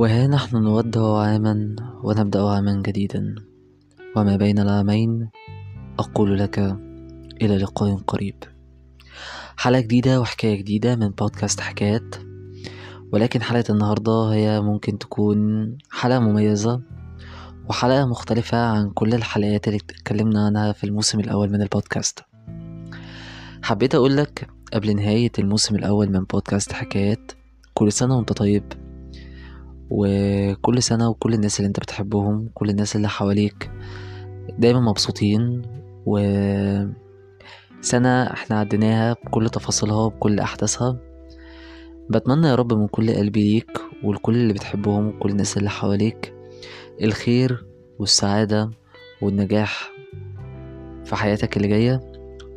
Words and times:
وها 0.00 0.26
نحن 0.26 0.56
نودع 0.56 1.18
عاما 1.18 1.76
ونبدأ 2.02 2.42
عاما 2.42 2.82
جديدا. 2.82 3.34
وما 4.16 4.36
بين 4.36 4.58
العامين 4.58 5.28
أقول 5.98 6.38
لك 6.38 6.58
إلى 7.42 7.58
لقاء 7.58 7.96
قريب. 7.96 8.34
حلقة 9.56 9.80
جديدة 9.80 10.20
وحكاية 10.20 10.58
جديدة 10.58 10.96
من 10.96 11.08
بودكاست 11.08 11.60
حكايات. 11.60 12.14
ولكن 13.12 13.42
حلقة 13.42 13.64
النهاردة 13.70 14.28
هي 14.32 14.60
ممكن 14.60 14.98
تكون 14.98 15.38
حلقة 15.90 16.18
مميزة 16.18 16.82
وحلقة 17.68 18.06
مختلفة 18.06 18.58
عن 18.58 18.90
كل 18.90 19.14
الحلقات 19.14 19.68
اللي 19.68 19.78
اتكلمنا 19.78 20.46
عنها 20.46 20.72
في 20.72 20.84
الموسم 20.84 21.20
الأول 21.20 21.48
من 21.48 21.62
البودكاست. 21.62 22.20
حبيت 23.62 23.94
أقولك 23.94 24.48
قبل 24.72 24.96
نهاية 24.96 25.32
الموسم 25.38 25.74
الأول 25.74 26.12
من 26.12 26.24
بودكاست 26.24 26.72
حكايات 26.72 27.32
كل 27.74 27.92
سنة 27.92 28.16
وأنت 28.16 28.32
طيب. 28.32 28.89
وكل 29.90 30.82
سنة 30.82 31.08
وكل 31.08 31.34
الناس 31.34 31.60
اللي 31.60 31.68
انت 31.68 31.80
بتحبهم 31.80 32.48
كل 32.54 32.70
الناس 32.70 32.96
اللي 32.96 33.08
حواليك 33.08 33.70
دايما 34.58 34.80
مبسوطين. 34.80 35.62
و 36.06 36.18
سنة 37.80 38.22
إحنا 38.22 38.58
عديناها 38.60 39.12
بكل 39.12 39.48
تفاصيلها 39.48 39.96
وبكل 39.96 40.40
أحداثها. 40.40 40.98
بتمنى 42.10 42.46
يا 42.48 42.54
رب 42.54 42.72
من 42.72 42.86
كل 42.88 43.14
قلبي 43.14 43.42
ليك 43.52 43.80
ولكل 44.04 44.34
اللي 44.34 44.52
بتحبهم 44.52 45.08
وكل 45.08 45.30
الناس 45.30 45.56
اللي 45.56 45.70
حواليك 45.70 46.34
الخير 47.02 47.66
والسعادة 47.98 48.70
والنجاح 49.22 49.90
في 51.04 51.16
حياتك 51.16 51.56
اللي 51.56 51.68
جاية 51.68 52.00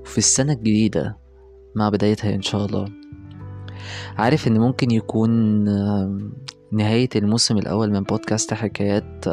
وفي 0.02 0.18
السنة 0.18 0.54
الجديدة 0.54 1.18
مع 1.76 1.90
بدايتها 1.90 2.36
إن 2.36 2.42
شاء 2.42 2.66
الله. 2.66 2.86
عارف 4.18 4.48
إن 4.48 4.60
ممكن 4.60 4.92
يكون 4.92 5.30
نهاية 6.74 7.10
الموسم 7.16 7.58
الأول 7.58 7.92
من 7.92 8.04
بودكاست 8.04 8.54
حكايات 8.54 9.26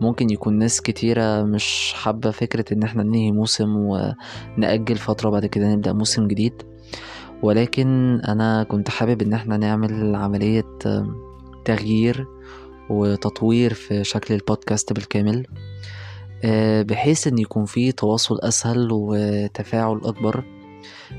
ممكن 0.00 0.30
يكون 0.30 0.58
ناس 0.58 0.80
كتيرة 0.80 1.42
مش 1.42 1.92
حابة 1.96 2.30
فكرة 2.30 2.64
إن 2.74 2.82
إحنا 2.82 3.02
ننهي 3.02 3.32
موسم 3.32 3.76
ونأجل 3.76 4.96
فترة 4.96 5.30
بعد 5.30 5.46
كده 5.46 5.72
نبدأ 5.74 5.92
موسم 5.92 6.28
جديد. 6.28 6.62
ولكن 7.42 8.20
أنا 8.28 8.62
كنت 8.64 8.88
حابب 8.88 9.22
إن 9.22 9.32
إحنا 9.32 9.56
نعمل 9.56 10.14
عملية 10.14 10.78
تغيير 11.64 12.26
وتطوير 12.90 13.74
في 13.74 14.04
شكل 14.04 14.34
البودكاست 14.34 14.92
بالكامل 14.92 15.46
بحيث 16.84 17.26
إن 17.26 17.38
يكون 17.38 17.64
فيه 17.64 17.90
تواصل 17.90 18.38
أسهل 18.40 18.88
وتفاعل 18.92 20.00
أكبر. 20.04 20.44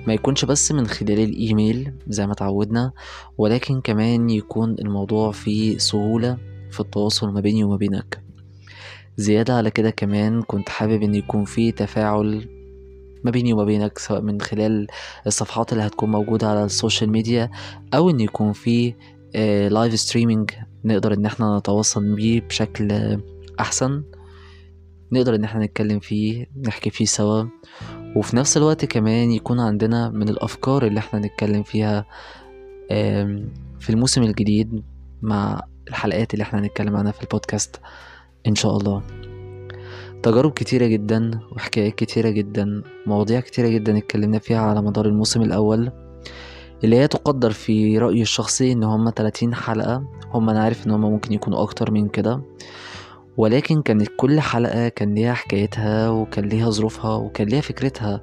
ما 0.07 0.13
يكونش 0.13 0.45
بس 0.45 0.71
من 0.71 0.87
خلال 0.87 1.19
الإيميل 1.19 1.93
زي 2.07 2.27
ما 2.27 2.33
تعودنا 2.33 2.91
ولكن 3.37 3.81
كمان 3.81 4.29
يكون 4.29 4.75
الموضوع 4.79 5.31
فيه 5.31 5.77
سهولة 5.77 6.37
في 6.71 6.79
التواصل 6.79 7.29
ما 7.33 7.41
بيني 7.41 7.63
وما 7.63 7.75
بينك. 7.77 8.23
زيادة 9.17 9.53
على 9.55 9.71
كده 9.71 9.89
كمان 9.89 10.41
كنت 10.41 10.69
حابب 10.69 11.03
إن 11.03 11.15
يكون 11.15 11.45
فيه 11.45 11.71
تفاعل 11.71 12.49
ما 13.23 13.31
بيني 13.31 13.53
وما 13.53 13.63
بينك 13.63 13.97
سواء 13.97 14.21
من 14.21 14.41
خلال 14.41 14.87
الصفحات 15.27 15.73
اللي 15.73 15.83
هتكون 15.83 16.11
موجودة 16.11 16.47
على 16.49 16.63
ال 16.63 16.70
social 16.70 17.09
media 17.09 17.51
أو 17.93 18.09
إن 18.09 18.19
يكون 18.19 18.53
فيه 18.53 18.97
live 19.69 19.99
streaming 19.99 20.51
نقدر 20.85 21.13
إن 21.13 21.25
إحنا 21.25 21.57
نتواصل 21.57 22.15
بيه 22.15 22.41
بشكل 22.41 23.17
أحسن. 23.59 24.03
نقدر 25.11 25.35
إن 25.35 25.43
إحنا 25.43 25.65
نتكلم 25.65 25.99
فيه 25.99 26.45
نحكي 26.67 26.89
فيه 26.89 27.05
سوا. 27.05 27.43
وفي 28.15 28.35
نفس 28.35 28.57
الوقت 28.57 28.85
كمان 28.85 29.31
يكون 29.31 29.59
عندنا 29.59 30.09
من 30.09 30.29
الأفكار 30.29 30.85
اللي 30.87 30.99
إحنا 30.99 31.19
نتكلم 31.19 31.63
فيها 31.63 32.05
في 33.79 33.89
الموسم 33.89 34.23
الجديد 34.23 34.83
مع 35.21 35.61
الحلقات 35.87 36.33
اللي 36.33 36.43
إحنا 36.43 36.59
هنتكلم 36.59 36.95
عنها 36.95 37.11
في 37.11 37.21
البودكاست 37.23 37.79
إن 38.47 38.55
شاء 38.55 38.77
الله. 38.77 39.01
تجارب 40.23 40.51
كتيرة 40.51 40.85
جدا 40.85 41.39
وحكايات 41.51 41.95
كتيرة 41.95 42.29
جدا 42.29 42.83
مواضيع 43.07 43.39
كتيرة 43.39 43.67
جدا 43.67 43.97
اتكلمنا 43.97 44.39
فيها 44.39 44.59
على 44.59 44.81
مدار 44.81 45.05
الموسم 45.05 45.41
الأول. 45.41 45.91
اللي 46.83 46.95
هي 46.95 47.07
تقدر 47.07 47.51
في 47.51 47.97
رأيي 47.97 48.21
الشخصي 48.21 48.71
إن 48.71 48.83
هما 48.83 49.11
30 49.11 49.55
حلقة 49.55 50.03
هما 50.33 50.51
أنا 50.51 50.63
عارف 50.63 50.87
إن 50.87 50.91
هما 50.91 51.09
ممكن 51.09 51.33
يكونوا 51.33 51.61
أكتر 51.63 51.91
من 51.91 52.07
كده. 52.09 52.41
ولكن 53.37 53.81
كانت 53.81 54.09
كل 54.17 54.39
حلقة 54.39 54.87
كان 54.87 55.13
ليها 55.13 55.33
حكايتها 55.33 56.09
وكان 56.09 56.45
ليها 56.45 56.69
ظروفها 56.69 57.15
وكان 57.15 57.47
ليها 57.47 57.61
فكرتها 57.61 58.21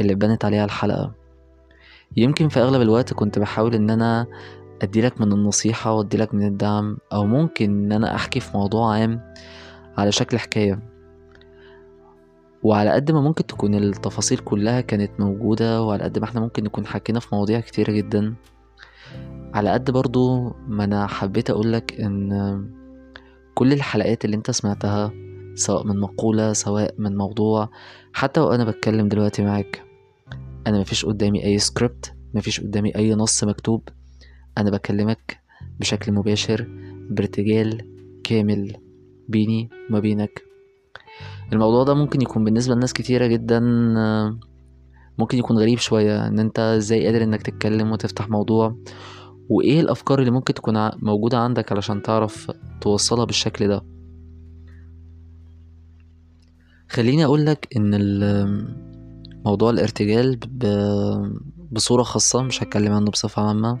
اللي 0.00 0.14
بنت 0.14 0.44
عليها 0.44 0.64
الحلقة. 0.64 1.12
يمكن 2.16 2.48
في 2.48 2.60
أغلب 2.60 2.82
الوقت 2.82 3.12
كنت 3.14 3.38
بحاول 3.38 3.74
إن 3.74 3.90
أنا 3.90 4.26
أديلك 4.82 5.20
من 5.20 5.32
النصيحة 5.32 5.92
وأديلك 5.92 6.34
من 6.34 6.46
الدعم 6.46 6.98
أو 7.12 7.26
ممكن 7.26 7.70
إن 7.70 7.92
أنا 7.92 8.14
أحكي 8.14 8.40
في 8.40 8.56
موضوع 8.56 8.94
عام 8.94 9.34
على 9.98 10.12
شكل 10.12 10.38
حكاية. 10.38 10.78
وعلى 12.62 12.90
قد 12.90 13.10
ما 13.10 13.20
ممكن 13.20 13.46
تكون 13.46 13.74
التفاصيل 13.74 14.38
كلها 14.38 14.80
كانت 14.80 15.10
موجودة 15.18 15.82
وعلى 15.82 16.04
قد 16.04 16.18
ما 16.18 16.24
إحنا 16.24 16.40
ممكن 16.40 16.64
نكون 16.64 16.86
حكينا 16.86 17.20
في 17.20 17.28
مواضيع 17.32 17.60
كتيرة 17.60 17.92
جدا. 17.92 18.34
على 19.54 19.70
قد 19.70 19.90
برضو 19.90 20.52
ما 20.68 20.84
أنا 20.84 21.06
حبيت 21.06 21.50
أقولك 21.50 22.00
إن 22.00 22.81
كل 23.54 23.72
الحلقات 23.72 24.24
اللي 24.24 24.36
انت 24.36 24.50
سمعتها 24.50 25.12
سواء 25.54 25.86
من 25.86 26.00
مقولة 26.00 26.52
سواء 26.52 26.94
من 26.98 27.16
موضوع 27.16 27.68
حتى 28.12 28.40
وأنا 28.40 28.64
بتكلم 28.64 29.08
دلوقتي 29.08 29.42
معاك. 29.42 29.84
أنا 30.66 30.80
مفيش 30.80 31.04
قدامي 31.06 31.44
أي 31.44 31.58
سكريبت 31.58 32.14
مفيش 32.34 32.60
قدامي 32.60 32.96
أي 32.96 33.14
نص 33.14 33.44
مكتوب. 33.44 33.88
أنا 34.58 34.70
بكلمك 34.70 35.40
بشكل 35.80 36.12
مباشر 36.12 36.66
بارتجال 37.10 37.88
كامل 38.24 38.76
بيني 39.28 39.70
وما 39.90 40.00
بينك. 40.00 40.42
الموضوع 41.52 41.84
ده 41.84 41.94
ممكن 41.94 42.22
يكون 42.22 42.44
بالنسبة 42.44 42.74
لناس 42.74 42.92
كتيرة 42.92 43.26
جدا 43.26 43.60
ممكن 45.18 45.38
يكون 45.38 45.58
غريب 45.58 45.78
شوية 45.78 46.26
إن 46.26 46.38
أنت 46.38 46.58
إزاي 46.58 47.06
قادر 47.06 47.22
إنك 47.22 47.42
تتكلم 47.42 47.92
وتفتح 47.92 48.28
موضوع. 48.28 48.76
وإيه 49.52 49.80
الأفكار 49.80 50.18
اللي 50.18 50.30
ممكن 50.30 50.54
تكون 50.54 50.90
موجودة 51.02 51.38
عندك 51.38 51.72
علشان 51.72 52.02
تعرف 52.02 52.50
توصلها 52.80 53.24
بالشكل 53.24 53.68
ده؟ 53.68 53.82
خليني 56.88 57.24
اقولك 57.24 57.68
إن 57.76 57.94
موضوع 59.44 59.70
الارتجال 59.70 60.38
بصورة 61.72 62.02
خاصة 62.02 62.42
مش 62.42 62.62
هتكلم 62.62 62.92
عنه 62.92 63.10
بصفة 63.10 63.42
عامة. 63.42 63.78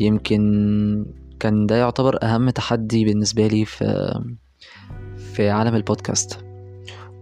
يمكن 0.00 1.06
كان 1.40 1.66
ده 1.66 1.76
يعتبر 1.76 2.18
أهم 2.22 2.50
تحدي 2.50 3.04
بالنسبة 3.04 3.46
لي 3.46 3.64
في 3.64 4.14
في 5.16 5.50
عالم 5.50 5.74
البودكاست. 5.74 6.45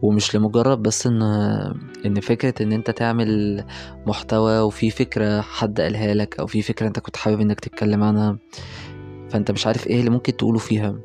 ومش 0.05 0.37
لمجرد 0.37 0.83
بس 0.83 1.07
إن 1.07 1.23
إن 2.07 2.21
فكرة 2.21 2.63
إن 2.63 2.73
أنت 2.73 2.91
تعمل 2.91 3.65
محتوى 4.07 4.59
وفي 4.59 4.91
فكرة 4.91 5.41
حد 5.41 5.81
قالها 5.81 6.15
لك 6.15 6.39
أو 6.41 6.47
في 6.47 6.63
فكرة 6.63 6.87
أنت 6.87 6.99
كنت 6.99 7.17
حابب 7.17 7.41
إنك 7.41 7.61
تتكلم 7.61 8.03
عنها 8.03 8.39
فأنت 9.31 9.51
مش 9.51 9.67
عارف 9.67 9.87
إيه 9.87 10.01
اللي 10.01 10.11
ممكن 10.11 10.37
تقوله 10.37 10.59
فيها. 10.59 10.99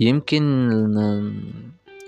يمكن 0.00 0.42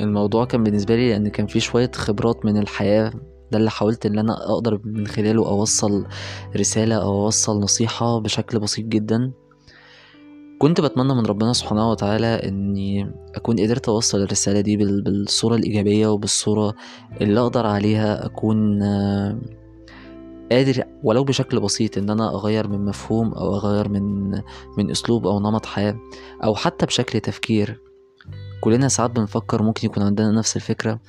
الموضوع 0.01 0.45
كان 0.45 0.65
بالنسبة 0.65 0.97
لي 0.97 1.09
لأن 1.11 1.29
كان 1.29 1.47
في 1.47 1.61
شوية 1.61 1.91
خبرات 1.95 2.45
من 2.45 2.57
الحياة 2.57 3.13
ده 3.53 3.59
اللي 3.59 3.71
حاولت 3.71 4.07
إن 4.07 4.19
أنا 4.19 4.53
أقدر 4.53 4.81
من 4.85 5.07
خلاله 5.07 5.47
أوصل 5.49 6.07
رسالة 6.57 6.95
أو 6.95 7.25
أوصل 7.25 7.61
نصيحة 7.61 8.21
بشكل 8.21 8.59
بسيط 8.61 8.87
جدا. 8.87 9.33
كنت 10.59 10.81
بتمنى 10.81 11.15
من 11.15 11.27
ربنا 11.27 11.53
سبحانه 11.53 11.91
وتعالى 11.91 12.27
إني 12.27 13.13
أكون 13.35 13.61
قدرت 13.61 13.89
أوصل 13.89 14.23
الرسالة 14.23 14.61
دي 14.61 14.77
بالصورة 14.77 15.55
الإيجابية 15.57 16.07
وبالصورة 16.07 16.75
اللي 17.21 17.41
أقدر 17.41 17.67
عليها 17.67 18.27
أكون 18.27 18.83
قادر 20.53 20.85
ولو 21.03 21.25
بشكل 21.25 21.61
بسيط 21.61 21.99
إن 21.99 22.11
أنا 22.11 22.35
أغير 22.35 22.69
من 22.69 22.85
مفهوم 22.85 23.35
أو 23.35 23.57
أغير 23.57 23.89
من 23.89 24.31
من 24.79 24.91
أسلوب 24.91 25.27
أو 25.27 25.41
نمط 25.41 25.67
حياة 25.67 25.97
أو 26.45 26.55
حتى 26.55 26.87
بشكل 26.87 27.21
تفكير. 27.21 27.81
كلنا 28.61 28.89
ساعات 28.89 29.11
بنفكر 29.11 29.63
ممكن 29.63 29.87
يكون 29.87 30.03
عندنا 30.03 30.31
نفس 30.33 30.57
الفكرة 30.57 31.01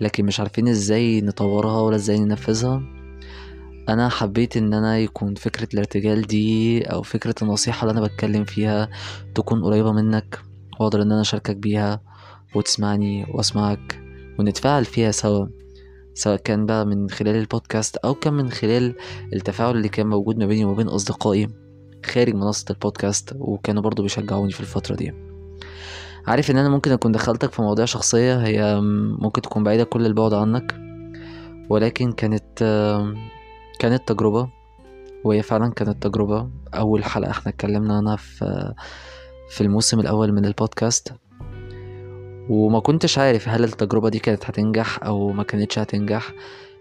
لكن 0.00 0.24
مش 0.26 0.40
عارفين 0.40 0.68
إزاي 0.68 1.20
نطورها 1.20 1.80
ولا 1.80 1.96
إزاي 1.96 2.18
ننفذها. 2.18 2.95
أنا 3.88 4.08
حبيت 4.08 4.56
إن 4.56 4.74
أنا 4.74 4.98
يكون 4.98 5.34
فكرة 5.34 5.68
الارتجال 5.74 6.22
دي 6.22 6.82
أو 6.82 7.02
فكرة 7.02 7.34
النصيحة 7.42 7.88
اللي 7.88 7.98
أنا 7.98 8.06
بتكلم 8.06 8.44
فيها 8.44 8.88
تكون 9.34 9.64
قريبة 9.64 9.92
منك 9.92 10.38
وأقدر 10.80 11.02
إن 11.02 11.12
أنا 11.12 11.20
أشاركك 11.20 11.56
بيها 11.56 12.00
وتسمعني 12.54 13.26
وأسمعك 13.34 14.00
ونتفاعل 14.38 14.84
فيها 14.84 15.10
سوا. 15.10 15.46
سواء 16.14 16.36
كان 16.36 16.66
بقى 16.66 16.86
من 16.86 17.10
خلال 17.10 17.36
البودكاست 17.36 17.96
أو 17.96 18.14
كان 18.14 18.32
من 18.34 18.50
خلال 18.50 18.94
التفاعل 19.32 19.76
اللي 19.76 19.88
كان 19.88 20.06
موجود 20.06 20.38
ما 20.38 20.46
بيني 20.46 20.64
وما 20.64 20.74
بين 20.74 20.88
أصدقائي 20.88 21.48
خارج 22.06 22.34
منصة 22.34 22.64
البودكاست 22.70 23.32
وكانوا 23.38 23.82
برضو 23.82 24.02
بيشجعوني 24.02 24.52
في 24.52 24.60
الفترة 24.60 24.94
دي. 24.94 25.12
عارف 26.26 26.50
إن 26.50 26.56
أنا 26.58 26.68
ممكن 26.68 26.90
أكون 26.92 27.12
دخلتك 27.12 27.52
في 27.52 27.62
مواضيع 27.62 27.84
شخصية 27.84 28.36
هي 28.46 28.80
ممكن 29.20 29.42
تكون 29.42 29.64
بعيدة 29.64 29.84
كل 29.84 30.06
البعد 30.06 30.34
عنك. 30.34 30.74
ولكن 31.68 32.12
كانت 32.12 32.62
كانت 33.78 34.08
تجربة 34.08 34.48
وهي 35.24 35.42
فعلا 35.42 35.72
كانت 35.72 36.02
تجربة. 36.06 36.48
أول 36.74 37.04
حلقة 37.04 37.30
إحنا 37.30 37.52
اتكلمنا 37.52 37.96
عنها 37.96 38.16
في 38.16 38.74
في 39.50 39.60
الموسم 39.60 40.00
الأول 40.00 40.32
من 40.32 40.44
البودكاست. 40.44 41.12
وما 42.50 42.80
كنتش 42.80 43.18
عارف 43.18 43.48
هل 43.48 43.64
التجربة 43.64 44.08
دي 44.08 44.18
كانت 44.18 44.44
هتنجح 44.44 45.04
أو 45.04 45.32
ما 45.32 45.42
كانتش 45.42 45.78
هتنجح. 45.78 46.32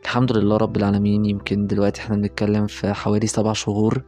الحمد 0.04 0.32
لله 0.38 0.58
رب 0.58 0.78
العالمين 0.78 1.26
يمكن 1.26 1.68
دلوقتي 1.68 2.02
إحنا 2.02 2.16
بنتكلم 2.16 2.68
في 2.68 2.94
حوالي 2.94 3.28
سبع 3.28 3.54
شهور. 3.54 4.02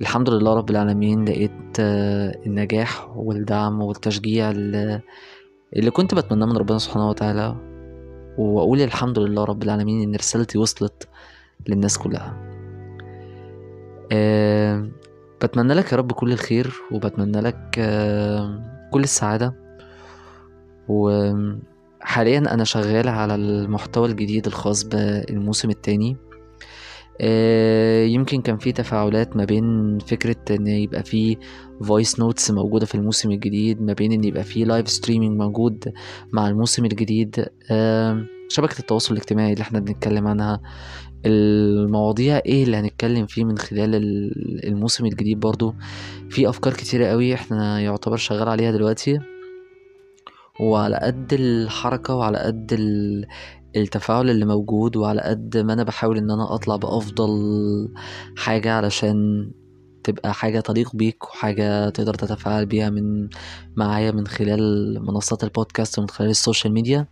الحمد 0.00 0.30
لله 0.30 0.54
رب 0.54 0.70
العالمين 0.70 1.24
لقيت 1.24 1.80
آه، 1.80 2.40
النجاح 2.46 3.16
والدعم 3.16 3.82
والتشجيع 3.82 4.50
اللي 4.50 5.90
كنت 5.92 6.14
بتمناه 6.14 6.46
من 6.46 6.56
ربنا 6.56 6.78
سبحانه 6.78 7.08
وتعالى. 7.08 7.56
وأقول 8.38 8.80
الحمد 8.80 9.18
لله 9.18 9.44
رب 9.44 9.62
العالمين 9.62 10.02
إن 10.02 10.14
رسالتي 10.16 10.58
وصلت 10.58 11.08
للناس 11.68 11.98
كلها. 11.98 12.36
أه 14.12 14.88
بتمنى 15.42 15.74
لك 15.74 15.92
يا 15.92 15.96
رب 15.96 16.12
كل 16.12 16.32
الخير 16.32 16.74
وبتمنى 16.92 17.40
لك 17.40 17.74
أه 17.78 18.88
كل 18.92 19.02
السعادة. 19.02 19.54
وحاليا 20.88 22.38
أنا 22.38 22.64
شغال 22.64 23.08
على 23.08 23.34
المحتوى 23.34 24.08
الجديد 24.08 24.46
الخاص 24.46 24.84
بالموسم 24.84 25.70
التاني. 25.70 26.16
آه، 27.22 28.04
يمكن 28.04 28.42
كان 28.42 28.58
في 28.58 28.72
تفاعلات 28.72 29.36
ما 29.36 29.44
بين 29.44 29.98
فكرة 29.98 30.36
إن 30.50 30.66
يبقى 30.66 31.02
في 31.02 31.36
voice 31.82 32.20
notes 32.20 32.50
موجودة 32.50 32.86
في 32.86 32.94
الموسم 32.94 33.30
الجديد 33.30 33.82
ما 33.82 33.92
بين 33.92 34.12
إن 34.12 34.24
يبقى 34.24 34.44
في 34.44 34.64
live 34.64 34.88
streaming 34.88 35.38
موجود 35.38 35.92
مع 36.32 36.48
الموسم 36.48 36.84
الجديد. 36.84 37.46
آه، 37.70 38.24
شبكة 38.50 38.78
التواصل 38.78 39.14
الاجتماعي 39.14 39.52
اللي 39.52 39.62
إحنا 39.62 39.80
بنتكلم 39.80 40.26
عنها 40.26 40.60
المواضيع 41.26 42.36
إيه 42.46 42.64
اللي 42.64 42.76
هنتكلم 42.76 43.26
فيه 43.26 43.44
من 43.44 43.58
خلال 43.58 43.94
الموسم 44.66 45.06
الجديد 45.06 45.40
برضو. 45.40 45.74
في 46.30 46.48
أفكار 46.48 46.72
كتيرة 46.72 47.06
قوي 47.06 47.34
إحنا 47.34 47.80
يعتبر 47.80 48.16
شغال 48.16 48.48
عليها 48.48 48.70
دلوقتي. 48.70 49.18
وعلى 50.60 50.96
قد 50.96 51.32
الحركة 51.32 52.14
وعلى 52.14 52.38
قد 52.38 52.72
التفاعل 53.76 54.30
اللي 54.30 54.44
موجود 54.44 54.96
وعلى 54.96 55.20
قد 55.20 55.56
ما 55.56 55.72
أنا 55.72 55.82
بحاول 55.82 56.18
إن 56.18 56.30
أنا 56.30 56.54
أطلع 56.54 56.76
بأفضل 56.76 57.30
حاجة 58.36 58.72
علشان 58.72 59.50
تبقى 60.04 60.34
حاجة 60.34 60.60
تليق 60.60 60.96
بيك 60.96 61.24
وحاجة 61.24 61.88
تقدر 61.88 62.14
تتفاعل 62.14 62.66
بيها 62.66 62.90
من 62.90 63.28
معايا 63.76 64.10
من 64.10 64.26
خلال 64.26 64.96
منصات 65.06 65.44
البودكاست 65.44 65.98
ومن 65.98 66.08
خلال 66.08 66.30
ال 66.30 66.36
social 66.36 66.72
media. 66.74 67.06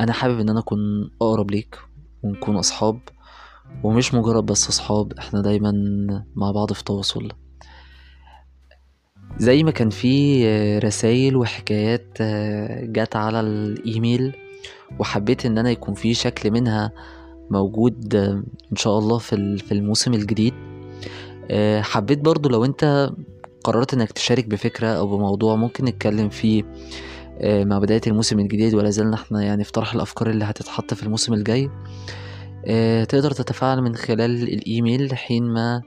أنا 0.00 0.12
حابب 0.12 0.40
إن 0.40 0.48
أنا 0.48 0.60
أكون 0.60 0.78
أقرب 1.22 1.50
ليك 1.50 1.78
ونكون 2.22 2.56
أصحاب 2.56 3.00
ومش 3.82 4.14
مجرد 4.14 4.46
بس 4.46 4.68
أصحاب 4.68 5.12
إحنا 5.12 5.40
دايما 5.42 5.72
مع 6.36 6.50
بعض 6.50 6.72
في 6.72 6.84
تواصل. 6.84 7.28
زي 9.38 9.62
ما 9.62 9.70
كان 9.70 9.90
في 9.90 10.44
رسايل 10.78 11.36
وحكايات 11.36 12.06
آه، 12.20 12.84
جات 12.84 13.16
على 13.16 13.40
الإيميل 13.40 14.36
وحبيت 14.98 15.46
إن 15.46 15.58
أنا 15.58 15.70
يكون 15.70 15.94
في 15.94 16.14
شكل 16.14 16.50
منها 16.50 16.92
موجود 17.50 18.14
آه، 18.14 18.42
إن 18.72 18.76
شاء 18.76 18.98
الله 18.98 19.18
في 19.18 19.58
في 19.58 19.72
الموسم 19.72 20.14
الجديد. 20.14 20.54
آه، 21.50 21.80
حبيت 21.80 22.18
برضو 22.18 22.48
لو 22.48 22.64
أنت 22.64 23.10
قررت 23.64 23.94
إنك 23.94 24.12
تشارك 24.12 24.46
بفكرة 24.46 24.86
أو 24.88 25.16
بموضوع 25.16 25.56
ممكن 25.56 25.84
نتكلم 25.84 26.28
فيه. 26.28 26.64
مع 27.44 27.78
بداية 27.78 28.00
الموسم 28.06 28.38
الجديد 28.38 28.74
ولا 28.74 28.90
زلنا 28.90 29.14
إحنا 29.14 29.42
يعني 29.42 29.64
في 29.64 29.72
طرح 29.72 29.94
الأفكار 29.94 30.30
اللي 30.30 30.44
هتتحط 30.44 30.94
في 30.94 31.02
الموسم 31.02 31.32
الجاي. 31.34 31.70
تقدر 33.08 33.30
تتفاعل 33.30 33.82
من 33.82 33.94
خلال 33.94 34.42
الإيميل 34.42 35.14
حين 35.16 35.44
ما 35.44 35.82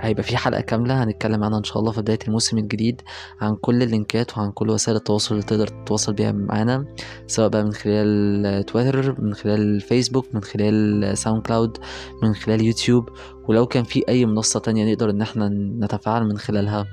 هيبقى 0.00 0.22
في 0.22 0.36
حلقة 0.36 0.60
كاملة 0.60 1.04
هنتكلم 1.04 1.44
عنها 1.44 1.58
إن 1.58 1.64
شاء 1.64 1.78
الله 1.78 1.92
في 1.92 2.00
بداية 2.00 2.18
الموسم 2.28 2.58
الجديد 2.58 3.00
عن 3.40 3.56
كل 3.56 3.82
اللينكات 3.82 4.38
وعن 4.38 4.50
كل 4.52 4.70
وسائل 4.70 4.96
التواصل 4.96 5.34
اللي 5.34 5.46
تقدر 5.46 5.66
تتواصل 5.66 6.12
بيها 6.12 6.32
معانا 6.32 6.84
سواء 7.26 7.48
بقى 7.48 7.64
من 7.64 7.72
خلال 7.72 8.64
تويتر 8.66 9.20
من 9.22 9.34
خلال 9.34 9.80
فيسبوك 9.80 10.34
من 10.34 10.42
خلال 10.42 11.18
SoundCloud 11.18 11.78
من 12.22 12.34
خلال 12.34 12.64
يوتيوب. 12.64 13.08
ولو 13.48 13.66
كان 13.66 13.84
في 13.84 14.04
أي 14.08 14.26
منصة 14.26 14.60
تانية 14.60 14.92
نقدر 14.92 15.10
إن 15.10 15.22
إحنا 15.22 15.48
نتفاعل 15.80 16.24
من 16.24 16.38
خلالها. 16.38 16.86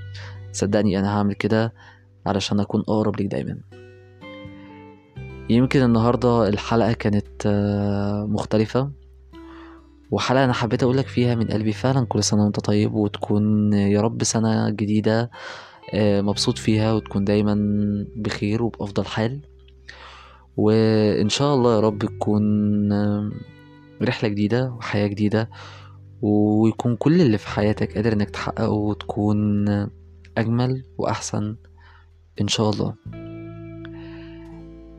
صدقني 0.53 0.99
أنا 0.99 1.17
هعمل 1.17 1.33
كده. 1.33 1.73
علشان 2.27 2.59
أكون 2.59 2.81
أقرب 2.81 3.15
ليك 3.15 3.27
دايما. 3.27 3.57
يمكن 5.49 5.83
النهاردة 5.83 6.47
الحلقة 6.47 6.93
كانت 6.93 7.27
آه، 7.45 8.25
مختلفة 8.25 8.91
وحلقة 10.11 10.43
أنا 10.43 10.53
حبيت 10.53 10.83
أقولك 10.83 11.07
فيها 11.07 11.35
من 11.35 11.47
قلبي 11.47 11.73
فعلا 11.73 12.05
كل 12.05 12.23
سنة 12.23 12.43
وأنت 12.43 12.59
طيب 12.59 12.93
وتكون 12.93 13.73
يا 13.73 14.01
رب 14.01 14.23
سنة 14.23 14.69
جديدة 14.69 15.31
آه، 15.93 16.21
مبسوط 16.21 16.57
فيها 16.57 16.93
وتكون 16.93 17.25
دايما 17.25 17.55
بخير 18.15 18.63
وبأفضل 18.63 19.05
حال. 19.05 19.41
وإن 20.57 21.29
شاء 21.29 21.55
الله 21.55 21.75
يا 21.75 21.79
رب 21.79 21.99
تكون 21.99 22.43
رحلة 24.01 24.29
جديدة 24.29 24.71
وحياة 24.71 25.07
جديدة 25.07 25.49
ويكون 26.21 26.95
كل 26.95 27.21
اللي 27.21 27.37
في 27.37 27.47
حياتك 27.47 27.95
قادر 27.95 28.13
إنك 28.13 28.29
تحققه 28.29 28.69
وتكون 28.69 29.67
أجمل 30.37 30.83
وأحسن. 30.97 31.55
إن 32.41 32.47
شاء 32.47 32.69
الله. 32.69 32.93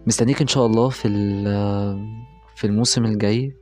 مستنيك 0.07 0.41
إن 0.41 0.47
شاء 0.47 0.67
الله 0.67 0.89
في 0.89 1.09
في 2.57 2.67
الموسم 2.67 3.05
الجاي 3.05 3.57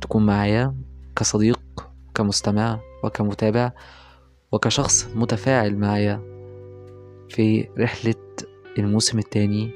تكون 0.00 0.26
معايا 0.26 0.74
كصديق 1.16 1.60
كمستمع 2.14 2.80
وكمتابع 3.04 3.72
وكشخص 4.52 5.08
متفاعل 5.14 5.76
معايا 5.76 6.20
في 7.28 7.68
رحلة 7.78 8.14
الموسم 8.78 9.18
التاني 9.18 9.70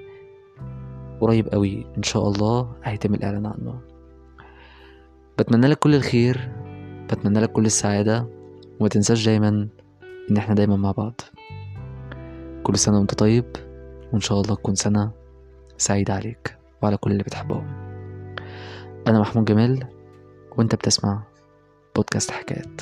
قريب 1.20 1.48
قوي 1.48 1.86
إن 1.98 2.02
شاء 2.02 2.28
الله 2.28 2.72
هيتم 2.84 3.14
الإعلان 3.14 3.46
عنه. 3.46 3.80
بتمنى 5.38 5.66
لك 5.66 5.78
كل 5.78 5.94
الخير 5.94 6.52
بتمنى 7.10 7.40
لك 7.40 7.52
كل 7.52 7.66
السعادة 7.66 8.28
وما 8.80 8.88
تنساش 8.88 9.26
دايما 9.26 9.68
إن 10.30 10.36
إحنا 10.36 10.54
دايما 10.54 10.76
مع 10.76 10.90
بعض. 10.92 11.20
كل 12.66 12.78
سنة 12.78 12.98
وانت 12.98 13.14
طيب 13.14 13.44
وإن 14.12 14.20
شاء 14.20 14.40
الله 14.40 14.54
تكون 14.54 14.74
سنة 14.74 15.10
سعيدة 15.78 16.14
عليك 16.14 16.58
وعلى 16.82 16.96
كل 16.96 17.12
اللي 17.12 17.22
بتحبهم. 17.22 17.66
أنا 19.08 19.20
محمود 19.20 19.44
جمال 19.44 19.84
وأنت 20.56 20.74
بتسمع 20.74 21.22
بودكاست 21.96 22.30
حكايات. 22.30 22.80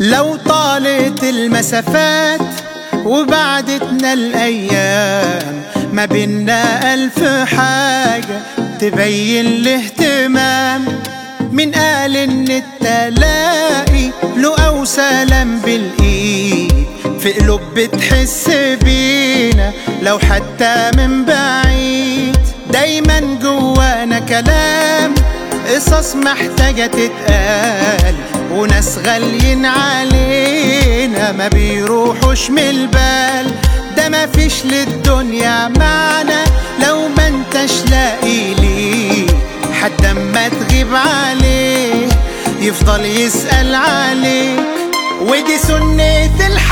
لو 0.00 0.36
طالت 0.36 1.24
المسافات 1.24 2.43
وبعدتنا 3.04 4.12
الأيام 4.12 5.62
ما 5.92 6.04
بينا 6.04 6.94
ألف 6.94 7.24
حاجة 7.24 8.40
تبين 8.80 9.46
الاهتمام. 9.46 10.84
من 11.52 11.72
قال 11.74 12.16
إن 12.16 12.48
التلاقي 12.50 14.10
له 14.36 14.56
أو 14.66 14.84
سلام 14.84 15.60
بالإيد. 15.60 16.86
في 17.20 17.32
قلوب 17.32 17.60
بتحس 17.76 18.50
بينا 18.84 19.72
لو 20.02 20.18
حتى 20.18 20.90
من 20.96 21.24
بعيد. 21.24 22.36
دايما 22.72 23.20
جوانا 23.42 24.18
كلام 24.18 25.14
قصص 25.74 26.14
محتاجة 26.16 26.86
تتقال. 26.86 28.14
وناس 28.52 28.98
غاليين 29.06 29.66
علينا 29.66 31.32
ما 31.32 31.48
بيروحوش 31.48 32.50
من 32.50 32.58
البال. 32.58 33.54
ده 33.96 34.08
مفيش 34.08 34.64
للدنيا 34.64 35.68
معنى. 35.78 36.44
لو 36.86 37.08
ما 37.08 37.26
انتش 37.28 37.72
لاقي 37.90 38.54
ليه 38.54 39.26
حتى 39.82 40.10
أما 40.10 40.48
تغيب 40.48 40.88
عليه 40.94 42.08
يفضل 42.60 43.04
يسأل 43.04 43.74
عليك. 43.74 44.60
ودي 45.20 45.58
سنة 45.58 46.46
الحياة 46.46 46.63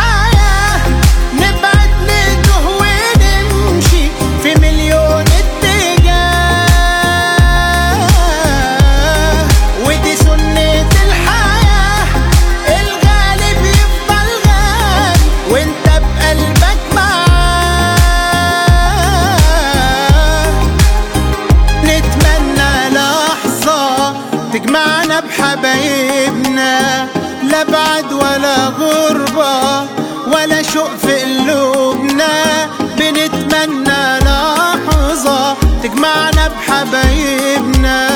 بعد 28.03 28.13
ولا 28.13 28.67
غربة 28.67 29.83
ولا 30.27 30.63
شوق 30.63 30.91
في 30.97 31.15
قلوبنا 31.15 32.69
بنتمنى 32.99 34.19
لحظة 34.19 35.57
تجمعنا 35.83 36.49
بحبايبنا. 36.49 38.09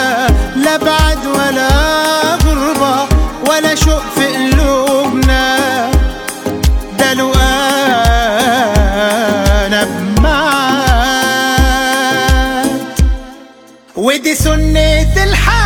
لا 0.57 0.77
بعد 0.77 1.27
ولا 1.27 1.69
غربة 2.45 3.07
ولا 3.49 3.75
شوق 3.75 4.03
في 4.15 4.27
قلوبنا 4.27 5.57
ده 6.99 7.15
لو 7.15 7.33
أنا 9.67 9.85
بمعاد. 9.85 10.67
ودي 13.97 14.35
سنة 14.35 15.25
الحياة. 15.25 15.66